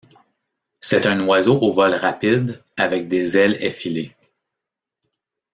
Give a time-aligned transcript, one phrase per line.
[0.79, 4.15] C'est un oiseau au vol rapide avec des ailes effilées.